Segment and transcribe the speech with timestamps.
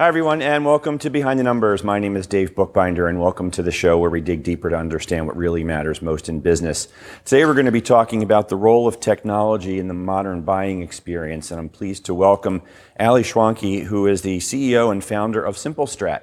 [0.00, 1.84] Hi, everyone, and welcome to Behind the Numbers.
[1.84, 4.76] My name is Dave Bookbinder, and welcome to the show where we dig deeper to
[4.76, 6.88] understand what really matters most in business.
[7.26, 10.80] Today, we're going to be talking about the role of technology in the modern buying
[10.80, 12.62] experience, and I'm pleased to welcome
[12.98, 16.22] Ali Schwanke, who is the CEO and founder of SimpleStrat.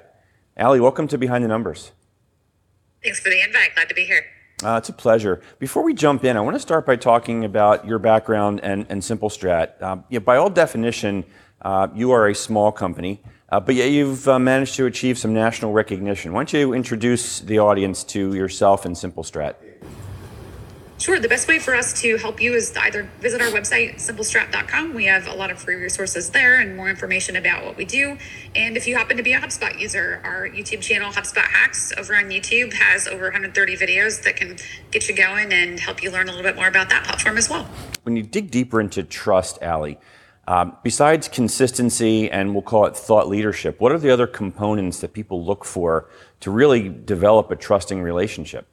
[0.58, 1.92] Ali, welcome to Behind the Numbers.
[3.04, 3.76] Thanks for the invite.
[3.76, 4.24] Glad to be here.
[4.60, 5.40] Uh, it's a pleasure.
[5.60, 9.02] Before we jump in, I want to start by talking about your background and, and
[9.02, 9.80] SimpleStrat.
[9.80, 11.24] Um, you know, by all definition,
[11.62, 13.22] uh, you are a small company.
[13.50, 16.32] Uh, but yet you've uh, managed to achieve some national recognition.
[16.32, 19.54] Why don't you introduce the audience to yourself and SimpleStrat?
[20.98, 21.20] Sure.
[21.20, 24.94] The best way for us to help you is to either visit our website, simplestrat.com.
[24.94, 28.18] We have a lot of free resources there and more information about what we do.
[28.56, 32.16] And if you happen to be a HubSpot user, our YouTube channel, HubSpot Hacks, over
[32.16, 34.56] on YouTube, has over 130 videos that can
[34.90, 37.48] get you going and help you learn a little bit more about that platform as
[37.48, 37.68] well.
[38.02, 39.96] When you dig deeper into trust, um,
[40.48, 45.12] Um, besides consistency and we'll call it thought leadership, what are the other components that
[45.12, 46.08] people look for
[46.40, 48.66] to really develop a trusting relationship?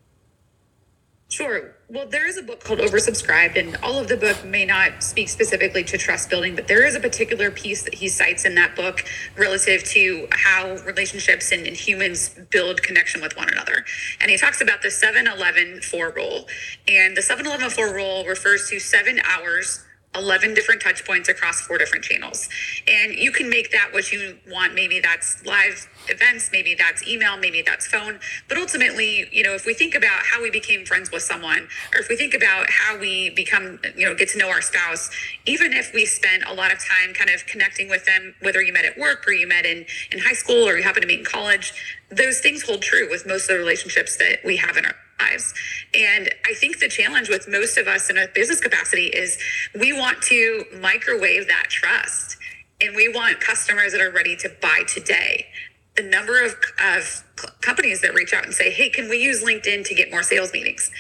[1.28, 1.76] Sure.
[1.90, 5.28] Well, there is a book called Oversubscribed, and all of the book may not speak
[5.28, 8.76] specifically to trust building, but there is a particular piece that he cites in that
[8.78, 9.04] book
[9.38, 13.84] relative to how relationships and, and humans build connection with one another.
[14.22, 16.48] And he talks about the 7 11 4 rule.
[16.88, 19.85] And the 7 11 4 rule refers to seven hours
[20.16, 22.48] 11 different touch points across four different channels.
[22.88, 24.74] And you can make that what you want.
[24.74, 28.20] Maybe that's live events, maybe that's email, maybe that's phone.
[28.48, 32.00] But ultimately, you know, if we think about how we became friends with someone, or
[32.00, 35.10] if we think about how we become, you know, get to know our spouse,
[35.46, 38.74] even if we spent a lot of time kind of connecting with them, whether you
[38.74, 41.20] met at work or you met in, in high school or you happen to meet
[41.20, 41.74] in college,
[42.10, 45.54] those things hold true with most of the relationships that we have in our lives.
[45.94, 49.38] And I think the challenge with most of us in a business capacity is
[49.80, 52.38] we want to microwave that trust
[52.82, 55.48] and we want customers that are ready to buy today.
[55.96, 57.24] The number of, of
[57.62, 60.52] companies that reach out and say, Hey, can we use LinkedIn to get more sales
[60.52, 60.92] meetings?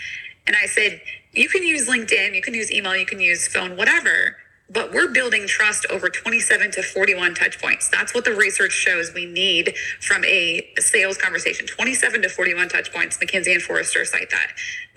[0.47, 1.01] And I said,
[1.33, 4.37] You can use LinkedIn, you can use email, you can use phone, whatever
[4.69, 7.87] but we're building trust over 27 to 41 touch points.
[7.89, 12.91] That's what the research shows we need from a sales conversation 27 to 41 touch
[12.91, 13.17] points.
[13.17, 14.47] McKinsey and Forrester cite that.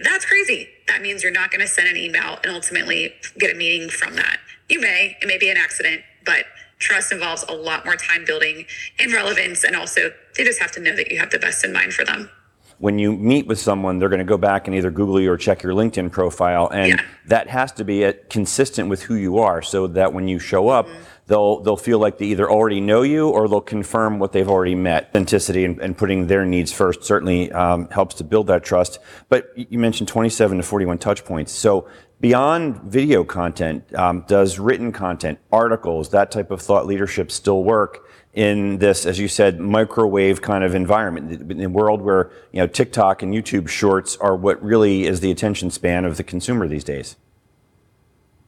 [0.02, 0.68] That's crazy.
[0.86, 4.14] That means you're not going to send an email and ultimately get a meeting from
[4.16, 4.38] that.
[4.68, 6.44] You may, it may be an accident, but
[6.78, 8.64] trust involves a lot more time building
[8.98, 9.64] and relevance.
[9.64, 12.04] And also, they just have to know that you have the best in mind for
[12.04, 12.30] them
[12.78, 15.36] when you meet with someone, they're going to go back and either Google you or
[15.36, 17.02] check your LinkedIn profile, and yeah.
[17.26, 20.86] that has to be consistent with who you are, so that when you show up,
[20.86, 21.02] mm-hmm.
[21.26, 24.76] they'll they'll feel like they either already know you or they'll confirm what they've already
[24.76, 25.08] met.
[25.08, 29.00] Authenticity and, and putting their needs first certainly um, helps to build that trust.
[29.28, 31.88] But you mentioned 27 to 41 touch points, so.
[32.20, 38.07] Beyond video content, um, does written content, articles, that type of thought leadership still work?
[38.34, 42.66] In this, as you said, microwave kind of environment, in a world where you know
[42.66, 46.84] TikTok and YouTube Shorts are what really is the attention span of the consumer these
[46.84, 47.16] days?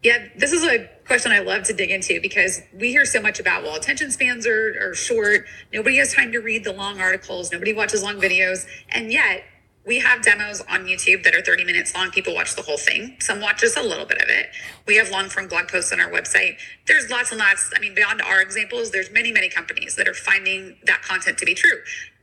[0.03, 3.39] Yeah, this is a question I love to dig into because we hear so much
[3.39, 5.47] about well, attention spans are, are short.
[5.73, 7.53] Nobody has time to read the long articles.
[7.53, 9.45] Nobody watches long videos, and yet
[9.87, 12.11] we have demos on YouTube that are 30 minutes long.
[12.11, 13.17] People watch the whole thing.
[13.21, 14.51] Some watch just a little bit of it.
[14.87, 16.59] We have long form blog posts on our website.
[16.87, 17.71] There's lots and lots.
[17.75, 21.47] I mean, beyond our examples, there's many, many companies that are finding that content to
[21.47, 21.79] be true.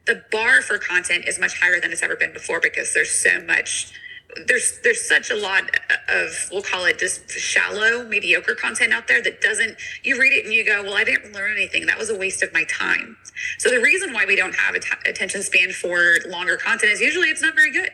[0.06, 3.42] The bar for content is much higher than it's ever been before because there's so
[3.42, 3.92] much
[4.46, 5.64] there's there's such a lot
[6.10, 10.46] of we'll call it just shallow mediocre content out there that doesn't you read it
[10.46, 11.86] and you go well i didn't learn anything.
[11.86, 13.18] That was a waste of my time.
[13.58, 17.42] So the reason why we don't have attention span for longer content is usually it's
[17.42, 17.92] not very good.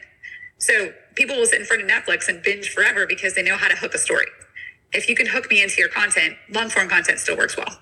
[0.57, 3.67] So people will sit in front of netflix and binge forever because they know how
[3.67, 4.27] to hook a story.
[4.91, 7.77] If you can hook me into your content long form content still works well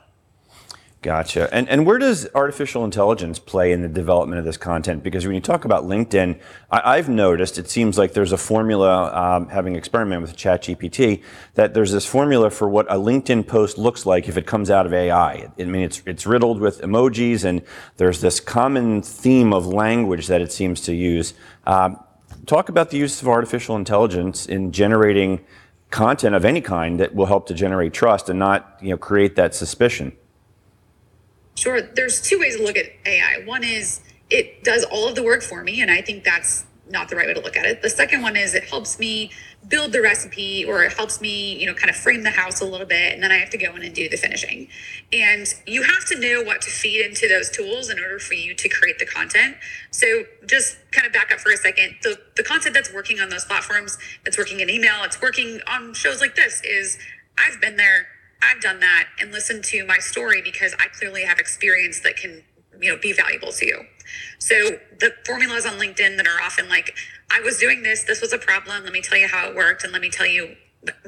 [1.02, 1.52] Gotcha.
[1.52, 5.02] And and where does artificial intelligence play in the development of this content?
[5.02, 6.40] Because when you talk about LinkedIn,
[6.70, 11.24] I, have noticed it seems like there's a formula, um, having experimented with ChatGPT,
[11.56, 14.86] that there's this formula for what a LinkedIn post looks like if it comes out
[14.86, 15.50] of AI.
[15.58, 17.64] I mean, it's it's riddled with emojis, and
[17.98, 21.34] there's this common theme of language that it seems to use.
[21.66, 22.00] Um,
[22.46, 25.44] talk about the use of artificial intelligence in generating
[25.90, 29.36] content of any kind that will help to generate trust and not you know create
[29.36, 30.16] that suspicion.
[31.56, 31.82] Sure.
[31.82, 33.44] There's two ways to look at AI.
[33.46, 37.10] One is it does all of the work for me, and I think that's not
[37.10, 37.82] the right way to look at it.
[37.82, 39.32] The second one is it helps me
[39.68, 42.66] build the recipe or it helps me, you know, kind of frame the house a
[42.66, 44.68] little bit and then I have to go in and do the finishing.
[45.14, 48.54] And you have to know what to feed into those tools in order for you
[48.54, 49.56] to create the content.
[49.92, 51.96] So just kind of back up for a second.
[52.02, 55.94] The the content that's working on those platforms, that's working in email, it's working on
[55.94, 56.98] shows like this is
[57.38, 58.08] I've been there
[58.42, 62.44] I've done that and listened to my story because I clearly have experience that can
[62.80, 63.86] you know be valuable to you.
[64.40, 64.56] So
[65.00, 66.96] the formulas on LinkedIn that are often like,
[67.32, 68.84] I was doing this, this was a problem.
[68.84, 70.56] Let me tell you how it worked, and let me tell you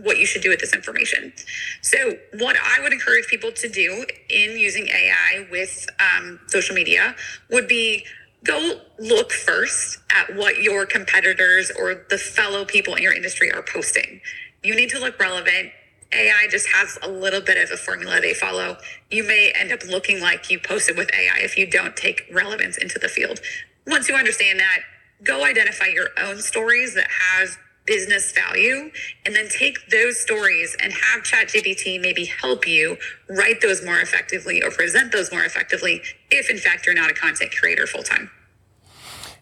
[0.03, 1.33] what you should do with this information.
[1.81, 1.97] So,
[2.37, 7.15] what I would encourage people to do in using AI with um, social media
[7.49, 8.05] would be
[8.43, 13.63] go look first at what your competitors or the fellow people in your industry are
[13.63, 14.21] posting.
[14.63, 15.71] You need to look relevant.
[16.13, 18.77] AI just has a little bit of a formula they follow.
[19.11, 22.77] You may end up looking like you posted with AI if you don't take relevance
[22.77, 23.39] into the field.
[23.87, 24.79] Once you understand that,
[25.23, 28.89] go identify your own stories that have business value
[29.25, 32.97] and then take those stories and have ChatGPT maybe help you
[33.29, 36.01] write those more effectively or present those more effectively
[36.31, 38.29] if in fact you're not a content creator full time.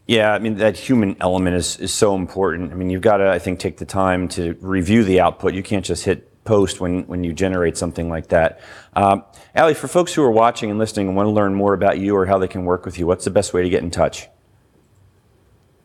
[0.07, 2.71] Yeah, I mean that human element is, is so important.
[2.71, 5.53] I mean you've got to I think take the time to review the output.
[5.53, 8.59] You can't just hit post when, when you generate something like that.
[8.95, 9.23] Um,
[9.55, 12.15] Ali, for folks who are watching and listening and want to learn more about you
[12.15, 14.27] or how they can work with you, what's the best way to get in touch?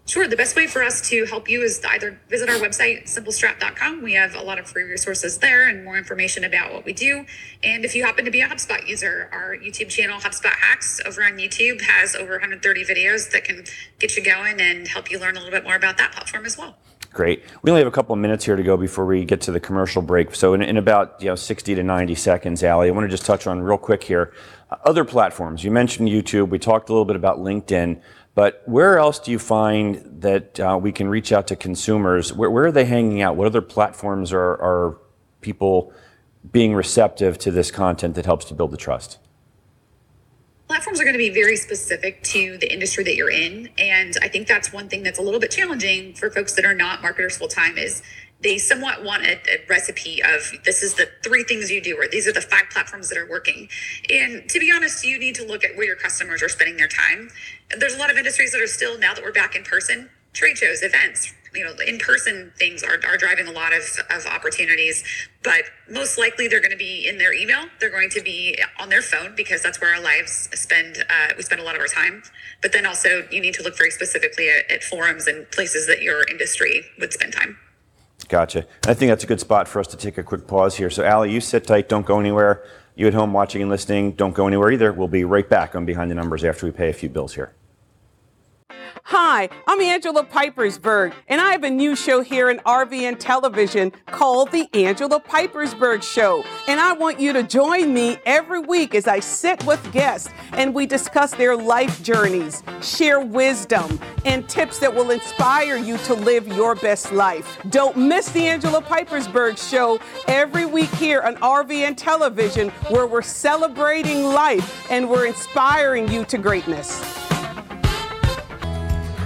[0.06, 0.28] Sure.
[0.28, 4.02] The best way for us to help you is to either visit our website, simplestrat.com.
[4.02, 7.26] We have a lot of free resources there and more information about what we do.
[7.64, 11.24] And if you happen to be a HubSpot user, our YouTube channel, HubSpot Hacks, over
[11.24, 13.64] on YouTube, has over 130 videos that can
[13.98, 16.56] get you going and help you learn a little bit more about that platform as
[16.56, 16.76] well.
[17.16, 17.42] Great.
[17.62, 19.58] We only have a couple of minutes here to go before we get to the
[19.58, 20.34] commercial break.
[20.34, 23.24] So in, in about you know 60 to 90 seconds, Ali, I want to just
[23.24, 24.34] touch on real quick here.
[24.70, 25.64] Uh, other platforms.
[25.64, 26.50] You mentioned YouTube.
[26.50, 28.02] We talked a little bit about LinkedIn.
[28.34, 32.34] But where else do you find that uh, we can reach out to consumers?
[32.34, 33.34] Where, where, are they hanging out?
[33.34, 34.98] What other platforms are, are
[35.40, 35.94] people
[36.52, 39.16] being receptive to this content that helps to build the trust?
[40.66, 44.28] Platforms are going to be very specific to the industry that you're in and i
[44.28, 47.36] think that's one thing that's a little bit challenging for folks that are not marketers
[47.36, 48.02] full time is
[48.42, 52.06] they somewhat want a, a, recipe of this is the three things you do or
[52.08, 53.68] these are the five platforms that are working.
[54.10, 56.88] And to be honest you need to look at where your customers are spending their
[56.88, 57.30] time.
[57.78, 60.58] There's a lot of industries that are still now that we're back in person trade
[60.58, 65.02] shows events you know in person things are, are driving a lot of, of opportunities
[65.42, 68.88] but most likely they're going to be in their email they're going to be on
[68.88, 71.86] their phone because that's where our lives spend uh, we spend a lot of our
[71.86, 72.22] time
[72.62, 76.02] but then also you need to look very specifically at, at forums and places that
[76.02, 77.56] your industry would spend time
[78.28, 78.66] Gotcha.
[78.86, 80.90] I think that's a good spot for us to take a quick pause here.
[80.90, 82.64] So, Ali, you sit tight, don't go anywhere.
[82.96, 84.92] You at home watching and listening, don't go anywhere either.
[84.92, 87.52] We'll be right back on Behind the Numbers after we pay a few bills here.
[89.10, 94.50] Hi, I'm Angela Pipersberg, and I have a new show here in RVN Television called
[94.50, 96.42] The Angela Pipersberg Show.
[96.66, 100.74] And I want you to join me every week as I sit with guests and
[100.74, 106.48] we discuss their life journeys, share wisdom, and tips that will inspire you to live
[106.48, 107.60] your best life.
[107.70, 114.24] Don't miss The Angela Pipersberg Show every week here on RVN Television, where we're celebrating
[114.24, 117.25] life and we're inspiring you to greatness.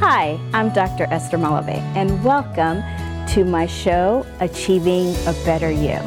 [0.00, 1.04] Hi, I'm Dr.
[1.10, 2.82] Esther Malave, and welcome
[3.34, 5.98] to my show, Achieving a Better You.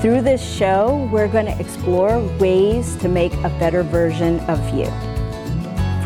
[0.00, 4.86] Through this show, we're going to explore ways to make a better version of you.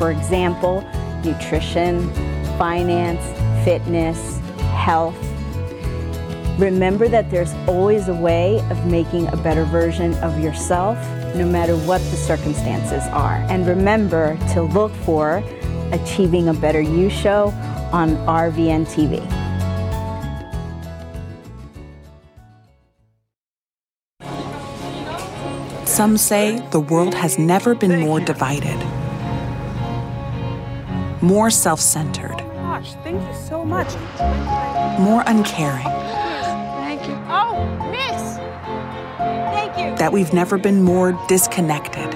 [0.00, 0.80] For example,
[1.24, 2.12] nutrition,
[2.58, 3.22] finance,
[3.64, 4.40] fitness,
[4.74, 5.16] health.
[6.58, 10.98] Remember that there's always a way of making a better version of yourself,
[11.36, 13.36] no matter what the circumstances are.
[13.48, 15.44] And remember to look for
[15.92, 17.48] Achieving a Better You show
[17.92, 19.20] on RVN TV.
[25.86, 28.78] Some say the world has never been more divided,
[31.20, 32.38] more self centered.
[32.38, 33.94] Gosh, thank you so much.
[34.98, 35.84] More uncaring.
[35.84, 37.14] Thank you.
[37.28, 38.38] Oh, miss.
[39.52, 39.94] Thank you.
[39.96, 42.10] That we've never been more disconnected.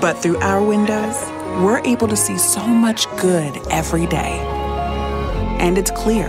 [0.00, 1.20] But through our windows,
[1.64, 4.38] we're able to see so much good every day.
[5.58, 6.28] And it's clear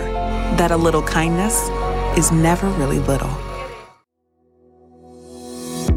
[0.55, 1.69] that a little kindness
[2.17, 3.29] is never really little.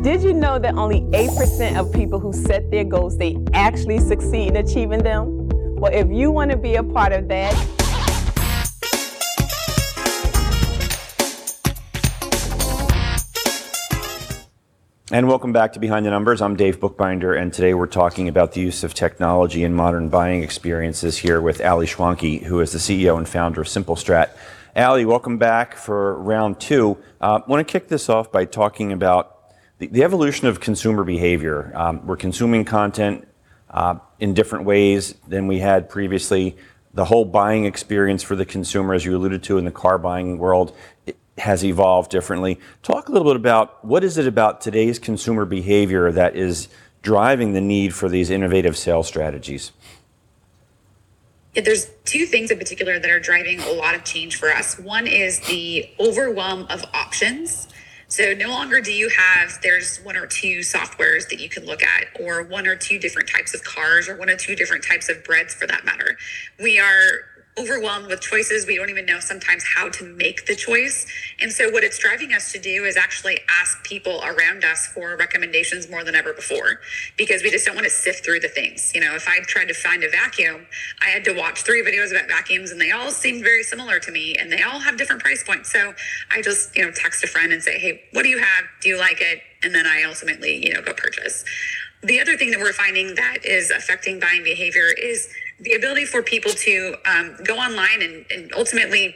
[0.03, 4.49] Did you know that only 8% of people who set their goals, they actually succeed
[4.49, 5.49] in achieving them?
[5.77, 7.55] Well, if you want to be a part of that,
[15.12, 16.40] welcome back to Behind the Numbers.
[16.40, 20.45] I'm Dave Bookbinder, and today we're talking about the use of technology in modern buying
[20.45, 24.31] experiences here with Ali Schwanke, who is the CEO and founder of SimpleStrat.
[24.76, 26.97] Ali, welcome back for round two.
[27.21, 31.02] Uh, I want to kick this off by talking about the, the evolution of consumer
[31.02, 31.73] behavior.
[31.75, 33.26] Um, we're consuming content
[33.69, 36.57] uh, in different ways than we had previously.
[36.95, 40.38] The whole buying experience for the consumer, as you alluded to in the car buying
[40.38, 40.76] world,
[41.41, 42.59] has evolved differently.
[42.83, 46.69] Talk a little bit about what is it about today's consumer behavior that is
[47.03, 49.73] driving the need for these innovative sales strategies?
[51.55, 54.79] Yeah, there's two things in particular that are driving a lot of change for us.
[54.79, 57.67] One is the overwhelm of options.
[58.07, 61.83] So no longer do you have there's one or two softwares that you can look
[61.83, 65.09] at, or one or two different types of cars, or one or two different types
[65.09, 66.17] of breads for that matter.
[66.59, 68.66] We are overwhelmed with choices.
[68.66, 71.07] We don't even know sometimes how to make the choice.
[71.40, 75.16] And so, what it's driving us to do is actually ask people around us for
[75.16, 76.80] recommendations more than ever before
[77.16, 78.92] because we just don't want to sift through the things.
[78.95, 80.66] You know, if I tried to find a vacuum,
[81.04, 84.11] I had to watch three videos about vacuums and they all seemed very similar to
[84.11, 85.73] me and they all have different price points.
[85.73, 85.95] So,
[86.30, 88.64] I just, you know, text a friend and say, hey, what do you have?
[88.80, 89.40] Do you like it?
[89.62, 91.45] And then I ultimately, you know, go purchase.
[92.02, 95.28] The other thing that we're finding that is affecting buying behavior is
[95.61, 99.14] the ability for people to um, go online and, and ultimately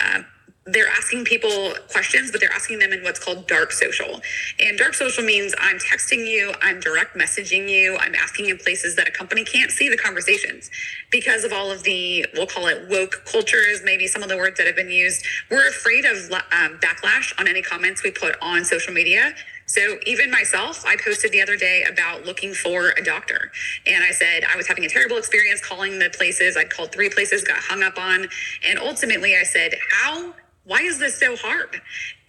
[0.00, 0.22] uh,
[0.66, 4.22] they're asking people questions, but they're asking them in what's called dark social.
[4.58, 8.96] And dark social means I'm texting you, I'm direct messaging you, I'm asking in places
[8.96, 10.70] that a company can't see the conversations
[11.10, 14.56] because of all of the, we'll call it woke cultures, maybe some of the words
[14.56, 15.26] that have been used.
[15.50, 19.34] We're afraid of um, backlash on any comments we put on social media
[19.66, 23.50] so even myself, I posted the other day about looking for a doctor.
[23.86, 26.56] And I said I was having a terrible experience calling the places.
[26.56, 28.28] I'd called three places, got hung up on.
[28.68, 31.80] And ultimately I said, How, why is this so hard?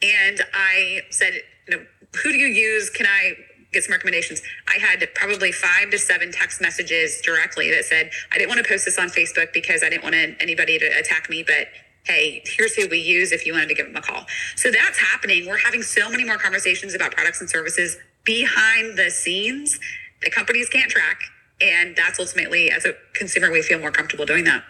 [0.01, 1.34] And I said,
[1.68, 1.86] you know,
[2.24, 2.89] who do you use?
[2.89, 3.34] Can I
[3.75, 4.42] get some recommendations.
[4.68, 8.68] I had probably five to seven text messages directly that said, I didn't want to
[8.68, 11.68] post this on Facebook because I didn't want anybody to attack me, but
[12.05, 14.25] hey, here's who we use if you wanted to give them a call.
[14.55, 15.47] So that's happening.
[15.47, 19.79] We're having so many more conversations about products and services behind the scenes
[20.21, 21.19] that companies can't track.
[21.62, 24.63] And that's ultimately, as a consumer, we feel more comfortable doing that.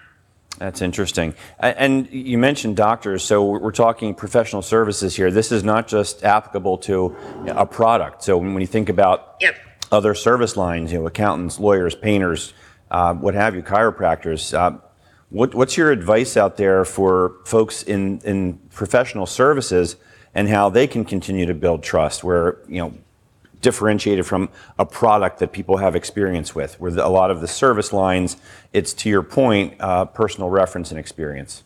[0.58, 1.34] That's interesting.
[1.60, 5.30] And you mentioned doctors, so we're talking professional services here.
[5.30, 7.16] This is not just applicable to
[7.48, 8.24] a product.
[8.24, 9.58] So when you think about yep.
[9.92, 12.54] other service lines, you know, accountants, lawyers, painters,
[12.90, 14.78] uh, what have you, chiropractors, uh,
[15.36, 19.98] what, what's your advice out there for folks in, in professional services
[20.34, 22.94] and how they can continue to build trust where, you know,
[23.60, 24.48] differentiated from
[24.80, 28.38] a product that people have experience with, where the, a lot of the service lines,
[28.72, 31.64] it's to your point, uh, personal reference and experience?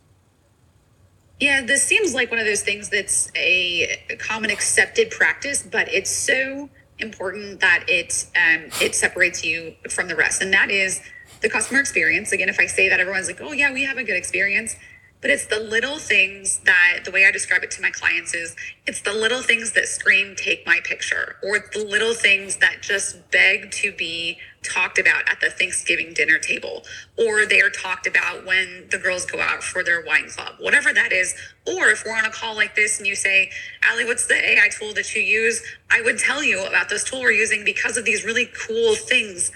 [1.40, 6.10] Yeah, this seems like one of those things that's a common accepted practice, but it's
[6.10, 11.02] so important that it um, it separates you from the rest, and that is
[11.42, 12.32] the customer experience.
[12.32, 14.76] Again, if I say that, everyone's like, oh, yeah, we have a good experience.
[15.22, 18.56] But it's the little things that the way I describe it to my clients is
[18.88, 23.30] it's the little things that scream, take my picture, or the little things that just
[23.30, 26.84] beg to be talked about at the Thanksgiving dinner table,
[27.18, 30.94] or they are talked about when the girls go out for their wine club, whatever
[30.94, 31.36] that is.
[31.68, 33.52] Or if we're on a call like this and you say,
[33.92, 35.62] Ali, what's the AI tool that you use?
[35.92, 39.52] I would tell you about this tool we're using because of these really cool things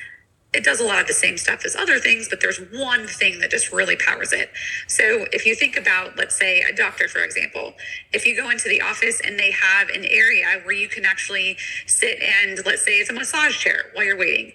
[0.54, 3.40] it does a lot of the same stuff as other things, but there's one thing
[3.40, 4.52] that just really powers it.
[4.88, 7.74] So if you think about, let's say, a doctor, for example,
[8.14, 11.58] if you go into the office and they have an area where you can actually
[11.88, 14.54] sit and let's say it's a massage chair while you're waiting.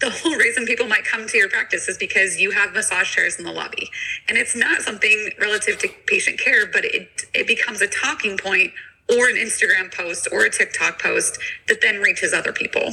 [0.00, 3.38] The whole reason people might come to your practice is because you have massage chairs
[3.38, 3.90] in the lobby.
[4.28, 8.72] And it's not something relative to patient care, but it, it becomes a talking point
[9.08, 11.38] or an Instagram post or a TikTok post
[11.68, 12.90] that then reaches other people.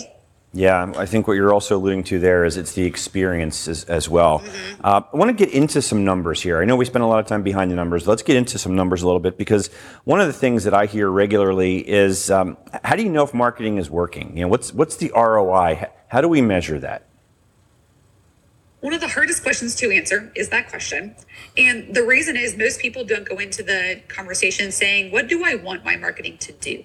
[0.56, 4.08] Yeah, I think what you're also alluding to there is it's the experience as, as
[4.08, 4.40] well.
[4.40, 4.82] Mm-hmm.
[4.84, 6.62] Uh, I want to get into some numbers here.
[6.62, 8.08] I know we spend a lot of time behind the numbers.
[8.08, 9.72] Let's get into some numbers a little bit because
[10.04, 13.34] one of the things that I hear regularly is um, how do you know if
[13.34, 14.38] marketing is working?
[14.38, 15.88] You know, what's what's the ROI?
[16.10, 17.08] How do we measure that?
[18.82, 21.16] One of the hardest questions to answer is that question.
[21.58, 25.56] And the reason is most people don't go into the conversation saying, What do I
[25.56, 26.84] want my marketing to do?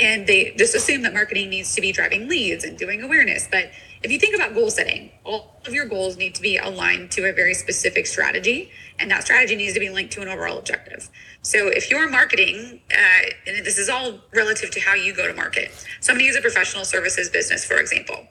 [0.00, 3.46] And they just assume that marketing needs to be driving leads and doing awareness.
[3.50, 3.70] But
[4.02, 7.28] if you think about goal setting, all of your goals need to be aligned to
[7.28, 11.10] a very specific strategy, and that strategy needs to be linked to an overall objective.
[11.42, 15.34] So if you're marketing, uh, and this is all relative to how you go to
[15.34, 15.70] market.
[16.00, 18.26] So I'm going to use a professional services business, for example.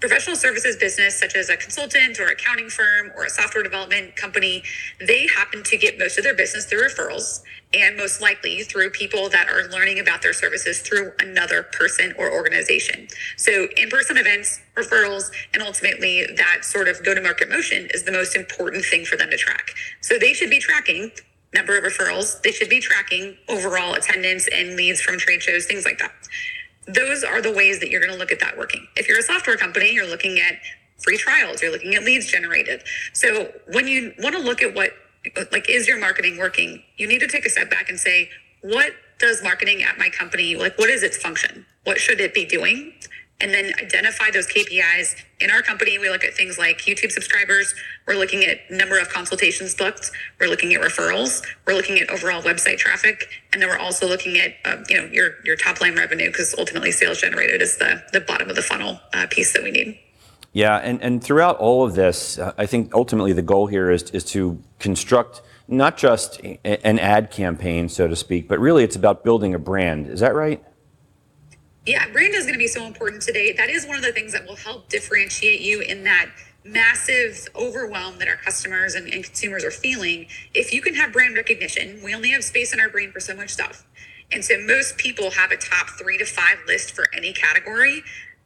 [0.00, 4.62] Professional services business, such as a consultant or accounting firm or a software development company,
[5.00, 9.28] they happen to get most of their business through referrals and most likely through people
[9.30, 13.08] that are learning about their services through another person or organization.
[13.36, 15.13] So in person events, referrals,
[15.52, 19.16] and ultimately that sort of go to market motion is the most important thing for
[19.16, 19.72] them to track.
[20.00, 21.10] So they should be tracking
[21.54, 22.42] number of referrals.
[22.42, 26.12] They should be tracking overall attendance and leads from trade shows, things like that.
[26.86, 28.86] Those are the ways that you're going to look at that working.
[28.96, 30.58] If you're a software company, you're looking at
[31.02, 32.82] free trials, you're looking at leads generated.
[33.12, 34.90] So when you want to look at what,
[35.52, 36.82] like, is your marketing working?
[36.96, 38.28] You need to take a step back and say,
[38.62, 41.64] what does marketing at my company, like, what is its function?
[41.84, 42.92] What should it be doing?
[43.40, 45.16] And then identify those KPIs.
[45.40, 47.74] In our company, we look at things like YouTube subscribers.
[48.06, 50.10] We're looking at number of consultations booked.
[50.40, 51.44] We're looking at referrals.
[51.66, 55.04] We're looking at overall website traffic, and then we're also looking at uh, you know
[55.06, 58.62] your your top line revenue because ultimately sales generated is the the bottom of the
[58.62, 59.98] funnel uh, piece that we need.
[60.54, 64.04] Yeah, and, and throughout all of this, uh, I think ultimately the goal here is,
[64.12, 69.24] is to construct not just an ad campaign, so to speak, but really it's about
[69.24, 70.06] building a brand.
[70.06, 70.62] Is that right?
[71.86, 73.52] Yeah, brand is going to be so important today.
[73.52, 76.30] That is one of the things that will help differentiate you in that
[76.64, 80.26] massive overwhelm that our customers and, and, consumers are feeling.
[80.54, 83.36] If you can have brand recognition, we only have space in our brain for so
[83.36, 83.84] much stuff.
[84.32, 88.02] And so most people have a top three to five list for any category.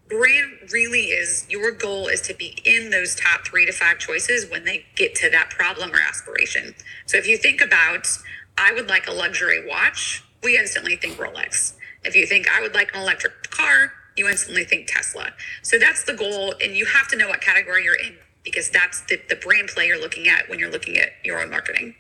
[0.08, 4.50] Brand really is your goal is to be in those top three to five choices
[4.50, 6.74] when they get to that problem or aspiration.
[7.06, 8.08] So if you think about,
[8.56, 11.74] I would like a luxury watch, we instantly think Rolex
[12.08, 15.30] if you think I would like an electric car, you instantly think Tesla.
[15.62, 16.54] So that's the goal.
[16.62, 19.86] And you have to know what category you're in because that's the, the brand play
[19.86, 21.94] you're looking at when you're looking at your own marketing.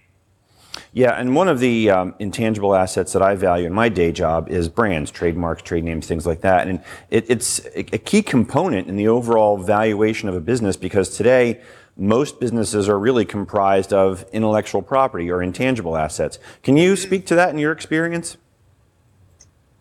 [0.92, 4.48] Yeah, and one of the um, intangible assets that I value in my day job
[4.48, 6.68] is brands, trademarks, trade names, things like that.
[6.68, 11.60] And it, it's a key component in the overall valuation of a business because today,
[11.96, 16.38] most businesses are really comprised of intellectual property or intangible assets.
[16.62, 18.36] Can you speak to that in your experience?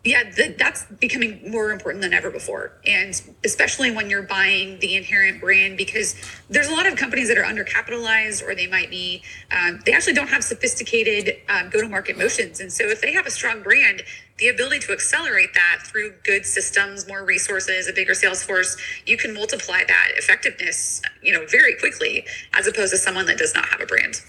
[0.04, 0.22] Yeah,
[0.56, 2.72] that's becoming more important than ever before.
[2.86, 6.14] And especially when you're buying the inherent brand, because
[6.48, 10.12] there's a lot of companies that are undercapitalized or they might be, um, they actually
[10.12, 12.60] don't have sophisticated um, go to market motions.
[12.60, 14.02] And so if they have a strong brand,
[14.38, 19.16] the ability to accelerate that through good systems, more resources, a bigger sales force, you
[19.16, 23.66] can multiply that effectiveness, you know, very quickly as opposed to someone that does not
[23.66, 24.22] have a brand.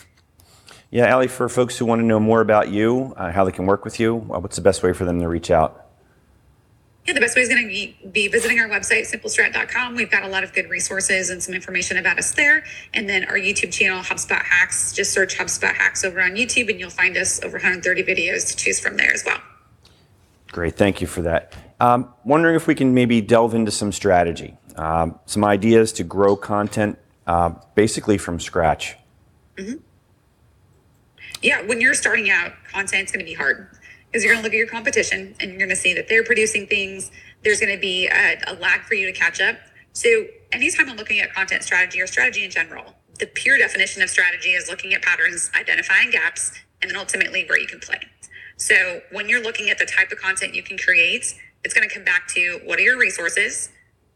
[0.91, 3.67] Yeah, Ali, for folks who want to know more about you, uh, how they can
[3.67, 5.85] work with you, uh, what's the best way for them to reach out?
[7.05, 9.95] Yeah, the best way is going to be, be visiting our website, simplestrat.com.
[9.95, 12.63] We've got a lot of good resources and some information about us there.
[12.93, 14.93] And then our YouTube channel, HubSpot Hacks.
[14.93, 18.55] Just search HubSpot Hacks over on YouTube and you'll find us over 130 videos to
[18.55, 19.39] choose from there as well.
[20.51, 21.53] Great, thank you for that.
[21.79, 26.35] Um, wondering if we can maybe delve into some strategy, um, some ideas to grow
[26.35, 26.97] content
[27.27, 28.97] uh, basically from scratch.
[29.55, 29.77] Mm-hmm
[31.41, 33.69] yeah, when you're starting out, content's going to be hard
[34.07, 36.23] because you're going to look at your competition and you're going to see that they're
[36.23, 37.11] producing things.
[37.43, 39.57] There's going to be a, a lag for you to catch up.
[39.93, 44.09] So, anytime I'm looking at content strategy or strategy in general, the pure definition of
[44.09, 47.99] strategy is looking at patterns, identifying gaps, and then ultimately where you can play.
[48.57, 51.93] So, when you're looking at the type of content you can create, it's going to
[51.93, 53.69] come back to what are your resources?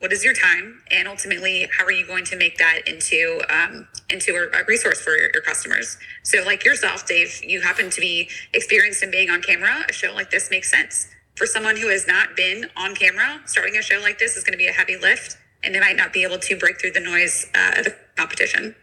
[0.03, 3.87] What is your time and ultimately how are you going to make that into um,
[4.09, 8.01] into a, a, resource for your, your, customers so like yourself dave you happen to
[8.01, 11.87] be experienced in being on camera a show like this makes sense for someone who
[11.87, 14.73] has not been on camera starting a show like this is going to be a
[14.73, 17.85] heavy lift and they might not be able to break through the noise uh, of
[17.85, 18.75] the competition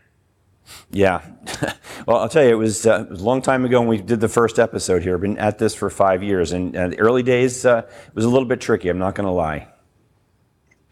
[0.90, 1.20] yeah.
[2.06, 4.00] well, I'll tell you, it was, uh, it was, a long time ago when we
[4.00, 5.16] did the first episode here.
[5.16, 8.28] I've been at this for five years, and uh, the early days uh, was a
[8.28, 8.88] little bit tricky.
[8.88, 9.66] I'm not going to lie.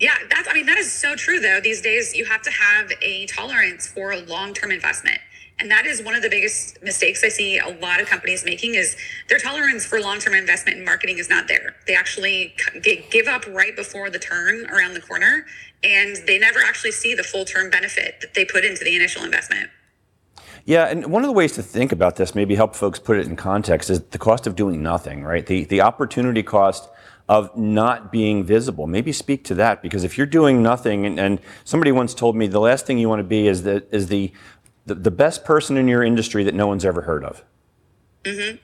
[0.01, 1.61] Yeah, that's, I mean, that is so true though.
[1.61, 5.21] These days, you have to have a tolerance for long term investment.
[5.61, 8.77] And that is one of the biggest mistakes I see a lot of companies making
[8.77, 8.97] is
[9.29, 11.75] their tolerance for long-term investment in marketing is not there.
[11.87, 12.55] They actually
[13.11, 15.47] give up right before the turn around the corner
[15.83, 19.25] and they never actually see the full term benefit that they put into the initial
[19.25, 19.71] investment.
[20.65, 23.27] Yeah, and one of the ways to think about this, maybe help folks put it
[23.27, 25.47] in context, is the cost of doing nothing, right?
[25.47, 26.89] The the opportunity cost
[27.29, 28.87] of not being visible.
[28.87, 32.47] Maybe speak to that because if you're doing nothing, and, and somebody once told me
[32.47, 34.33] the last thing you want to be is the is the,
[34.87, 37.45] the, the best person in your industry that no one's ever heard of.
[38.25, 38.57] Mm-hmm.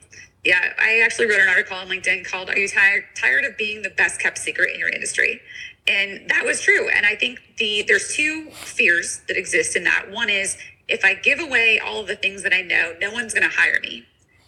[0.45, 3.83] Yeah, I actually wrote an article on LinkedIn called "Are you tired tired of being
[3.83, 5.41] the best kept secret in your industry?"
[5.87, 6.89] And that was true.
[6.89, 10.11] And I think the there's two fears that exist in that.
[10.11, 10.57] One is
[10.89, 13.79] if I give away all the things that I know, no one's going to hire
[13.83, 14.05] me.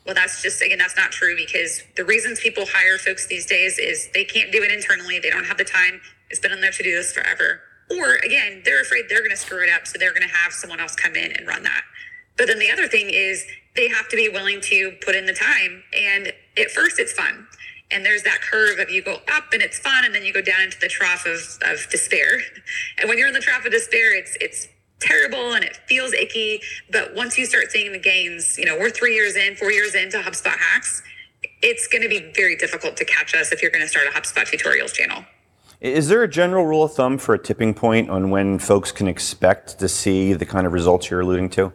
[0.07, 3.79] Well, that's just, again, that's not true because the reasons people hire folks these days
[3.79, 5.19] is they can't do it internally.
[5.19, 6.01] They don't have the time.
[6.31, 7.61] It's been on their to do list forever.
[7.91, 9.87] Or again, they're afraid they're going to screw it up.
[9.87, 11.83] So they're going to have someone else come in and run that.
[12.37, 15.35] But then the other thing is they have to be willing to put in the
[15.35, 15.83] time.
[15.93, 17.47] And at first, it's fun.
[17.91, 20.43] And there's that curve of you go up and it's fun, and then you go
[20.43, 22.41] down into the trough of, of despair.
[22.99, 24.67] And when you're in the trough of despair, it's it's
[25.01, 26.61] terrible and it feels icky.
[26.91, 29.95] But once you start seeing the gains, you know, we're three years in, four years
[29.95, 31.03] into HubSpot hacks,
[31.63, 34.11] it's going to be very difficult to catch us if you're going to start a
[34.11, 35.25] HubSpot tutorials channel.
[35.81, 39.09] Is there a general rule of thumb for a tipping point on when folks can
[39.09, 41.73] expect to see the kind of results you're alluding to?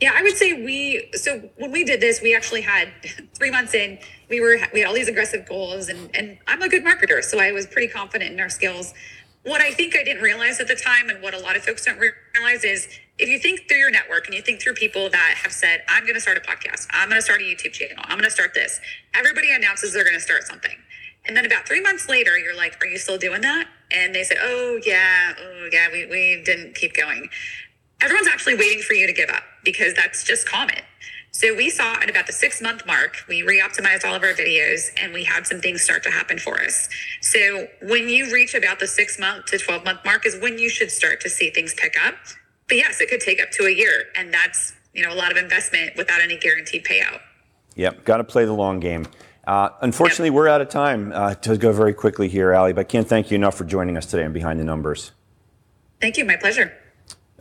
[0.00, 1.10] Yeah, I would say we.
[1.14, 2.92] So when we did this, we actually had
[3.34, 3.98] three months in.
[4.30, 7.40] We were we had all these aggressive goals, and and I'm a good marketer, so
[7.40, 8.94] I was pretty confident in our skills.
[9.44, 11.84] What I think I didn't realize at the time, and what a lot of folks
[11.84, 15.34] don't realize, is if you think through your network and you think through people that
[15.42, 16.86] have said, "I'm going to start a podcast.
[16.90, 18.04] I'm going to start a YouTube channel.
[18.04, 18.80] I'm going to start this."
[19.14, 20.76] Everybody announces they're going to start something,
[21.26, 24.24] and then about three months later, you're like, "Are you still doing that?" And they
[24.24, 27.30] say, "Oh yeah, oh yeah, we we didn't keep going."
[28.00, 30.76] everyone's actually waiting for you to give up because that's just common.
[31.30, 34.90] So we saw at about the six month mark, we re-optimized all of our videos
[35.00, 36.88] and we had some things start to happen for us.
[37.20, 40.68] So when you reach about the six month to 12 month mark is when you
[40.68, 42.14] should start to see things pick up.
[42.66, 45.30] But yes, it could take up to a year and that's, you know, a lot
[45.30, 47.20] of investment without any guaranteed payout.
[47.76, 49.06] Yep, got to play the long game.
[49.46, 52.84] Uh, unfortunately, we're out of time uh, to go very quickly here, Ali, but I
[52.84, 55.12] can't thank you enough for joining us today on Behind the Numbers.
[56.00, 56.24] Thank you.
[56.24, 56.72] My pleasure.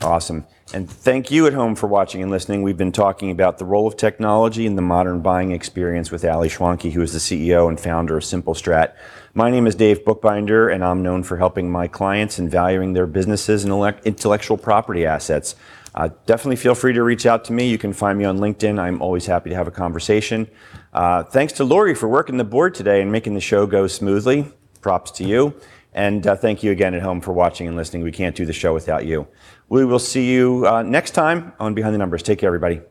[0.02, 0.46] Awesome.
[0.74, 2.62] And thank you at home for watching and listening.
[2.62, 6.50] We've been talking about the role of technology in the modern buying experience with Ali
[6.50, 8.94] Schwanke, who is the CEO and founder of Simple Strat.
[9.34, 13.08] My name is Dave Bookbinder, and I'm known for helping my clients in valuing their
[13.08, 15.56] businesses and intellectual property assets.
[15.96, 17.70] Uh, definitely feel free to reach out to me.
[17.70, 18.78] You can find me on LinkedIn.
[18.78, 20.50] I'm always happy to have a conversation.
[20.92, 24.52] Uh, thanks to Lori for working the board today and making the show go smoothly.
[24.82, 25.56] Props to you.
[25.94, 28.04] And uh, thank you again at home for watching and listening.
[28.04, 29.28] We can't do the show without you.
[29.70, 32.24] We will see you uh, next time on Behind the Numbers.
[32.24, 32.82] Take care, everybody.